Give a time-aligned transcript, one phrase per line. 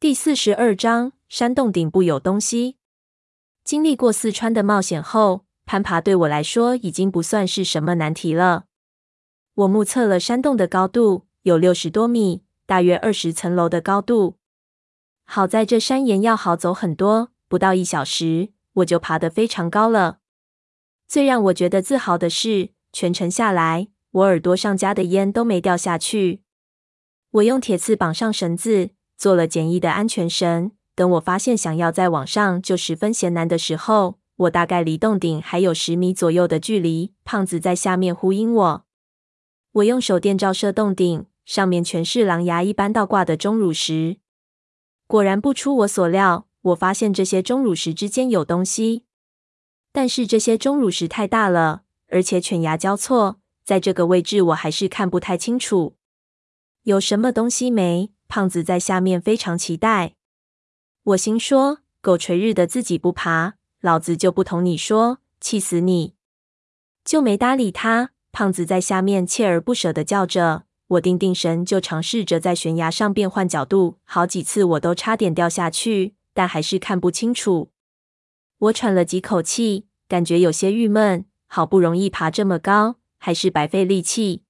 [0.00, 2.78] 第四十二章，山洞顶部有东西。
[3.62, 8.64] 经历过四川的冒险后，攀爬对我来说已经不算是什么难题了。
[9.52, 14.38] 我目测了山洞的高度，有六十多米，大约二十层楼的高度。
[15.26, 20.20] 好在这山岩要好走很多，不到一小时我就爬得非常高了。
[21.06, 26.40] 最让我觉得自豪的是，全程下来，我耳朵上夹的烟都没掉下去。
[27.32, 28.92] 我用铁刺绑上绳子。
[29.20, 30.72] 做了简易的安全绳。
[30.94, 37.12] 等我发现想要再往上就十分艰难的时候，我大概离洞顶还有十米左右的距离。
[37.22, 38.84] 胖子在下面呼应我。
[39.72, 44.16] 我用手电照射洞顶，上面全是狼牙一般倒挂的钟乳石。
[45.06, 49.04] 果然不出我所料，我发现这些钟乳石之间有东西。
[49.92, 55.96] 但是这些钟乳石太大了，而且犬牙交错，在这个位置我还是看不太清楚。
[56.84, 58.10] 有什么东西没？
[58.30, 60.14] 胖子在下面非常期待。
[61.02, 66.14] 我心说：“狗垂日的自己不爬，老子就不同你说，气死你！”
[67.04, 68.12] 就没搭理他。
[68.30, 70.62] 胖子在下面锲而不舍地叫着。
[70.86, 73.98] 我定定神，就尝试着在悬崖上变换角度。
[74.04, 77.72] 好几次我都差点掉下去，但还是看不清楚。
[78.58, 81.24] 我喘了几口气，感觉有些郁闷。
[81.48, 84.44] 好不容易爬这么高，还是白费力气。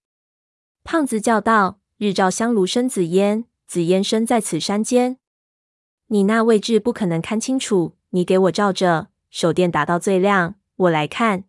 [0.84, 5.18] 胖子叫道：“日照香炉生紫烟。”紫烟生在此山间，
[6.08, 7.94] 你那位置不可能看清楚。
[8.08, 11.44] 你给我照着，手电打到最亮，我来看。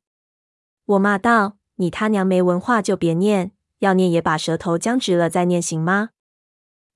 [0.86, 6.10] 我骂道：“你他娘没文化就别念，要念也把舌头僵直了再念行吗？”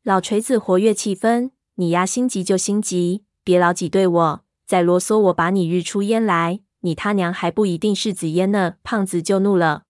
[0.05, 8.75] 老锤子活跃气氛，你丫心急就心急，别老挤兑我，再啰嗦我把你日出烟来，你他娘还不一定是紫烟呢。
[8.83, 9.85] 胖子就怒了，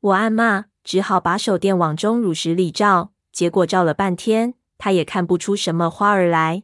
[0.00, 3.14] 我暗骂，只好把手电往钟乳石里照。
[3.32, 6.62] 结果照了半天，他也看不出什么花儿来。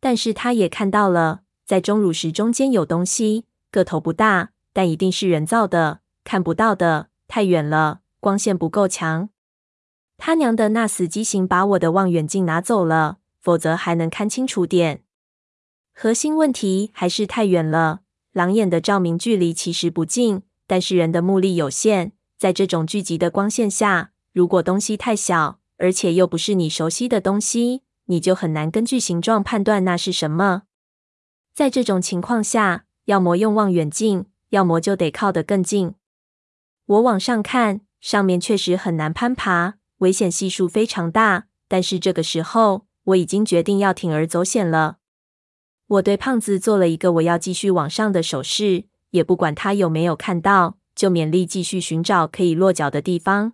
[0.00, 9.30] 但是他也看到了，在钟乳石中间有东西，个头不大，但一定是人造的，看不到的，太远了，光线不够强。
[10.16, 15.02] 他娘的，那死机型把我的望远镜拿走了，否则还能看清楚点。
[15.94, 18.00] 核心问题还是太远了，
[18.32, 30.62] 狼眼的照明距离其实不近，但是人的目力有限，在这种聚集的光线下，如果东西太小，而且又不是你熟悉的东西，你就很难根据形状判断那是什么。
[31.54, 35.94] 在这种情况下，要么用望远镜，要么就得靠得更近。
[36.86, 41.46] 我往上看，上面确实很难攀爬，危险系数非常大。
[41.66, 44.98] 但是这个时候，我已经决定要铤而走险了。
[45.86, 53.52] 我对胖子做了一个我要继续往上的手势，也不管他有没有看到，就勉力继续寻找可以落脚的地方。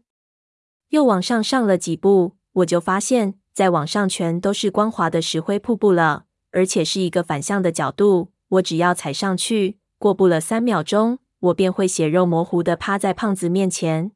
[0.90, 8.30] 又往上上了几步，我就发现再往上全都是光滑的石灰瀑布了，而且是一个反向的角度。
[8.48, 14.12] 我只要踩上去，过不了三秒钟，我便会血肉模糊的趴在胖子面前。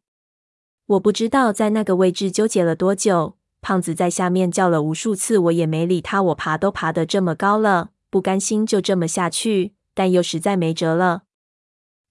[0.87, 6.23] 我不知道在那个位置纠结了多久，胖子在下面叫了无数次，我也没理他。
[6.23, 11.23] 我爬都爬得这么高了，不甘心就这么下去，但又实在没辙了。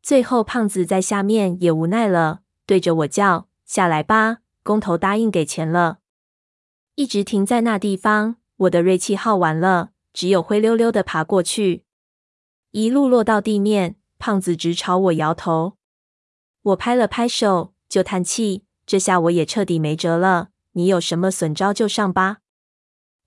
[0.04, 6.00] 最后，胖子在下面也无奈了，对着我叫：“下来吧。”工头答应给钱了，
[6.96, 11.86] 一直停在那地方，我的锐气耗完了，只有灰溜溜的爬过去，
[12.72, 15.78] 一路落到地面，胖子直朝我摇头。
[16.64, 20.50] 我拍了拍手，就叹气，这下我也彻底没辙了。
[20.74, 22.40] 你有什么损招就上吧，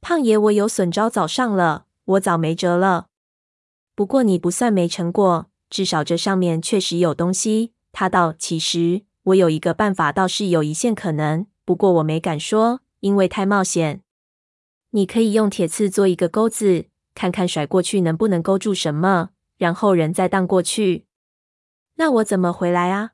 [0.03, 3.07] 胖爷，我有损招早上了，我早没辙了。
[3.95, 7.73] 不过你不算没成果，至少这上面确实有东西。
[7.93, 9.07] 他道，其实。
[9.25, 14.03] 我有一个办法，倒是有一线可能，不过我没敢说，因为太冒险。
[14.91, 21.07] 你可以用铁刺做一个钩子，看看甩过去能不能勾住什么，然后人再荡过去。
[21.97, 23.13] 那我怎么回来啊？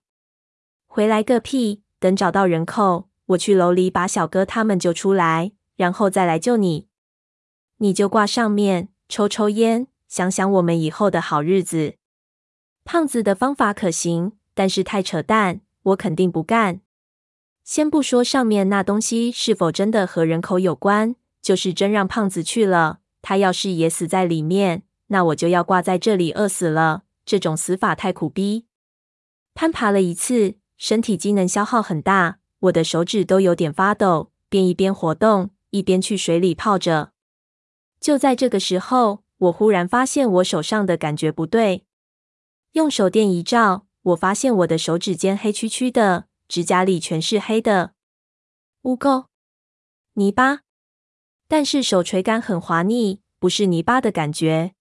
[0.87, 1.83] 回来个屁！
[1.99, 6.87] 等找到人口，我去楼里把小哥他们救出来，然后再来救你。
[7.79, 11.97] 你就挂上面抽抽烟，想想我们以后的好日子。
[12.85, 15.63] 胖子的方法可行，但是太扯淡。
[15.87, 16.81] 我肯定不干。
[17.63, 27.03] 先不说上面那东西是否真的和人口有关，就是真让胖子去了，他要是也死在里面，那我就要挂在这里饿死了。
[27.25, 28.67] 这种死法太苦逼。
[29.53, 37.11] 攀爬了一次，身体机能消耗很大，我的手指都有点发抖，便一边活动，一边去水里泡着。
[37.99, 41.85] 就在这个时候，我忽然发现我手上的感觉不对，
[42.73, 43.86] 用手电一照。
[44.07, 47.95] 我发现我的手指尖黑黢黢的，指甲里全是黑的
[48.83, 49.27] 污垢、
[50.13, 50.61] 泥巴。
[51.49, 54.75] 但是手垂感很滑腻，不是泥巴的感觉。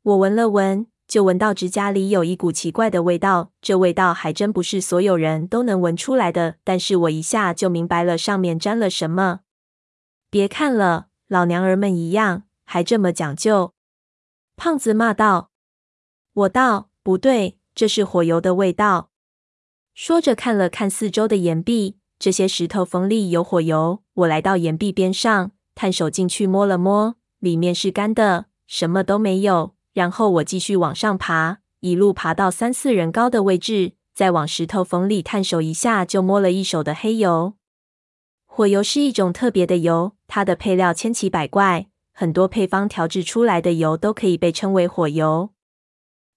[0.00, 3.52] 我闻了闻，就闻到指甲里有一股奇怪的味道。
[3.60, 6.56] 这味道还真不是所有人都能闻出来的。
[6.64, 9.40] 但是我一下就明白了，上面沾了什么。
[10.30, 13.74] 别看了，老娘儿们一样，还这么讲究。
[14.56, 15.50] 胖子骂道。
[16.32, 19.10] 我道：不对，这是火油的味道。
[19.94, 24.02] 说着看了看四周的岩壁，这些石头缝里有火油。
[24.14, 29.76] 我来到岩壁边上，探手进去摸了摸，里面是干的，什么都没有。
[29.92, 37.54] 然后我继续往上爬，一路爬到三四人高的位置，再往石头缝里探手一下，就摸了一手的黑油。
[38.44, 45.50] 火油是一种特别的油，它的配料千奇百怪，很多配方调制出来的油都可以被称为火油。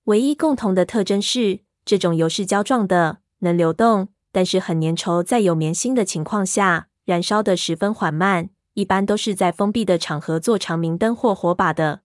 [0.06, 12.02] 唯一共同的特征是，这种油是胶状的，能流动，但是很粘稠，在有棉芯的情况下，燃烧的十分缓慢，一般都是在封闭的场合做长明灯或火把的。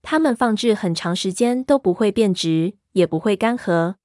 [0.00, 3.96] 它们放置很长时间都不会变质，也不会干涸。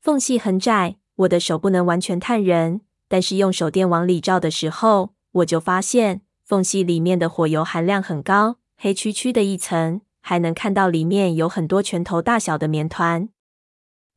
[0.00, 13.28] 缝隙很窄，我的手不能完全探人，但是用手电往里照的时候，我就发现缝隙里面的火油含量很高，黑黢黢的一层，还能看到里面有很多拳头大小的棉团。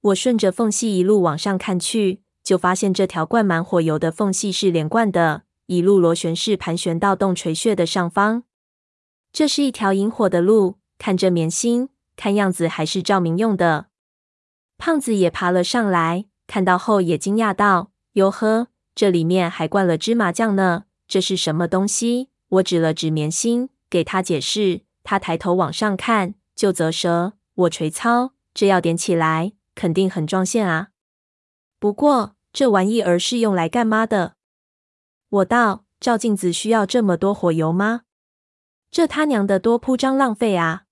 [0.01, 8.43] 我顺着缝隙一路往上看去，就发现这条灌满火油的缝隙是连贯的，一路螺旋式盘旋到洞垂穴的上方。
[9.31, 10.77] 这是一条引火的路。
[10.99, 13.87] 看这棉芯，看样子还是照明用的。
[14.77, 20.85] 胖子也爬了上来，看到后也惊讶道：“哟呵，这里面还灌了芝麻酱呢！
[21.07, 24.81] 这是什么东西？”我指了指棉芯，给他解释。
[25.03, 27.33] 他抬头往上看，就啧舌。
[27.55, 30.89] 我锤操，这要点起来，肯定很壮线啊。
[31.79, 34.35] 不过这玩意儿是用来干嘛的？
[35.29, 38.01] 我道：“照镜子需要这么多火油吗？
[38.89, 40.85] 这他娘的多铺张浪费啊！”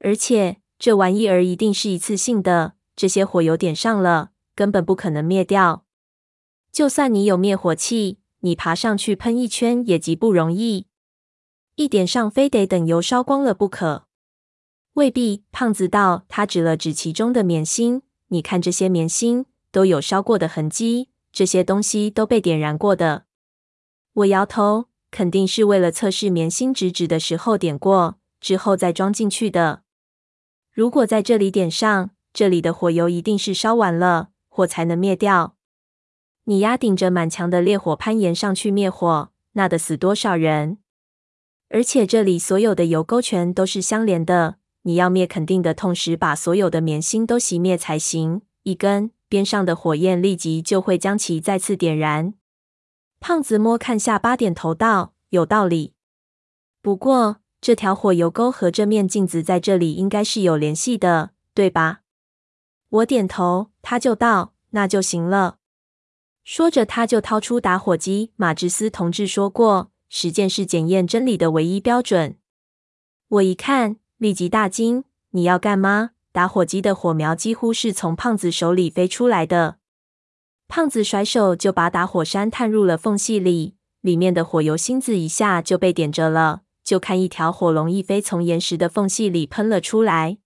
[0.00, 5.84] 而且这玩意儿一定是一次性的，这些火油点上了，根本不可能灭掉。
[6.72, 10.87] 就算你有灭火器，你爬上去喷一圈也极不容易。
[11.78, 14.08] 一点上非得等油烧光了不可。
[14.94, 16.24] 未必，胖子道。
[16.28, 23.26] 他指了指其中的棉芯，你看这些棉芯都有烧过的痕迹，这些东西都被点燃过的。
[24.12, 29.82] 我摇头，肯定是为了测试棉芯直直的时候点过，之后再装进去的。
[30.72, 35.54] 如果在这里点上，这里的火油一定是烧完了，火才能灭掉。
[36.46, 40.78] 你丫顶着满墙的烈火攀岩上去灭火，那得死多少人？
[41.68, 48.42] 而且这里所有的油沟全都是相连的，你要灭肯定的痛时把所有的棉芯都熄灭才行。
[48.62, 52.34] 一根边上的火焰立即就会将其再次点燃。
[53.20, 55.94] 胖子摸看下巴，点头道：“有道理。”
[56.82, 57.38] 不过。
[57.60, 62.02] 这条火油沟和这面镜子在这里应该是有联系的，对吧？
[62.88, 65.56] 我点头，他就道：“那就行了。”
[66.44, 68.30] 说着，他就掏出打火机。
[68.36, 72.36] 马兹斯同志说过，实践是检验真理的唯一标准。
[73.28, 79.78] 我一看，立即大惊：“你要干嘛？”打火机的火苗几乎是从胖子手里飞出来的。
[80.68, 86.62] 胖子甩手就把打火山探入了缝隙里，里面的火油芯子一下就被点着了。
[86.84, 90.38] 就看一条火龙一飞从岩石的缝隙里喷了出来，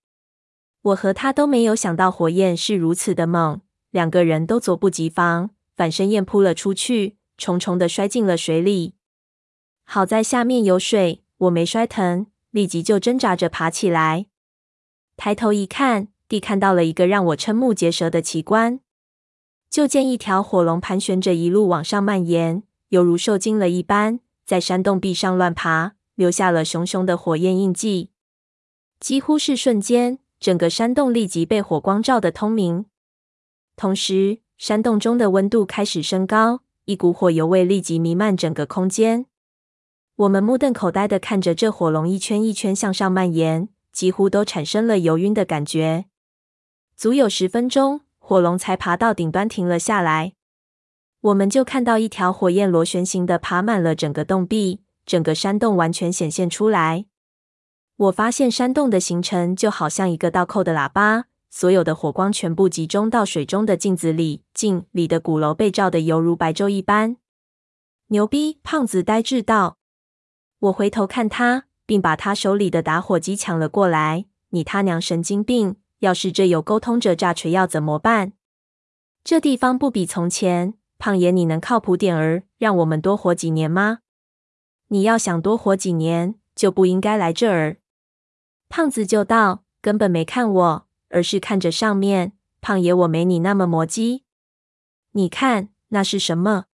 [0.82, 3.60] 我和他都没有想到火焰是如此的猛，
[3.90, 8.94] 两个人都猝不及防，反身燕扑了出去，重重的摔进了水里。
[9.94, 14.24] 好在下面有水，我没摔疼，立即就挣扎着爬起来。
[15.18, 18.80] 抬头一看，地看到了一个让我瞠目结舌的奇观，
[19.68, 25.92] 就见一条火龙盘旋着一路往上蔓延，犹如受惊了一般，在山洞壁上乱爬。
[26.14, 28.08] 留下了熊熊的火焰印记，
[28.98, 32.86] 几乎是瞬间，整个山洞立即被火光照得通明。
[33.76, 39.26] 同时，山洞中的温度开始升高，一股火油味立即弥漫整个空间。
[40.22, 46.04] 我们目瞪口呆地看着这火龙一圈一圈向上蔓延，几乎都产生了油晕的感觉。
[46.96, 50.34] 足有十分钟，火龙才爬到顶端停了下来。
[51.22, 54.82] 我们就看到一条火焰螺旋形的爬满了整个洞壁。
[55.04, 57.06] 整个山洞完全显现出来。
[57.96, 67.16] 我发现山洞的形成就好像一个倒扣的喇叭，所有的火光全部集中到水中的镜子里，镜里的鼓楼被照得犹如白昼一般。
[68.10, 68.60] 牛逼！
[68.62, 69.78] 胖子呆滞道。
[70.62, 74.26] 我回头看他，并把他手里的打火机抢了过来。
[74.50, 75.76] 你他娘神经病！
[75.98, 78.32] 要是这有沟通者炸锤要怎么办？
[79.24, 84.00] 这地方不比从前，胖爷，你能靠谱点儿，让我们多活几年吗？
[84.88, 87.78] 你要想多活几年，就不应该来这儿。”
[88.68, 92.34] 胖子就道：“根本没看我，而是看着上面。
[92.60, 94.22] 胖爷，我没你那么磨叽。
[95.12, 96.66] 你看那是什么？”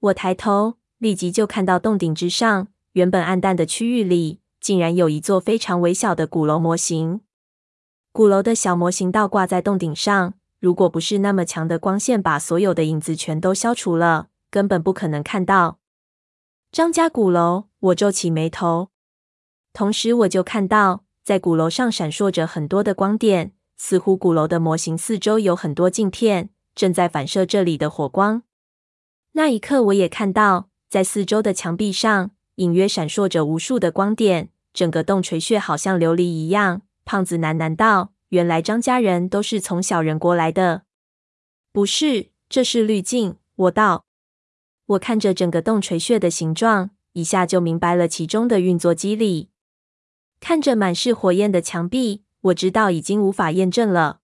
[0.00, 7.20] 我抬头，立即就看到洞顶之上，原本暗淡的区域里，竟然有一座非常微小的鼓楼模型。
[8.12, 15.78] 鼓楼的小模型倒挂在洞顶上，如果不是那么强的光线把所有的影子全都消除了，根本不可能看到。
[16.70, 18.90] 张家鼓楼，我皱起眉头。
[19.72, 28.42] 同时，我就看到，在鼓楼上闪烁着很多的光点，似乎鼓楼的模型四周有很多镜片，正在反射这里的火光。
[29.32, 36.82] 那一刻，我也看到，在四周的墙壁上，隐约闪烁着无数的光点，整个洞垂穴好像琉璃一样。
[37.04, 40.82] 胖子喃喃道：“原来张家人都是从小人国来的。
[41.72, 44.06] ”“不是，这是滤镜。”我道。
[44.86, 49.50] 我看着整个洞垂穴的形状，一下就明白了其中的运作机理。
[50.40, 54.20] 看着满是火焰的墙壁，我知道已经无法验证了，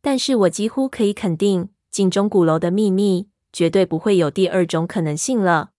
[0.00, 3.28] 但是我几乎可以肯定，镜中鼓楼的秘密。
[3.52, 5.70] 绝对不会有第二种可能性了。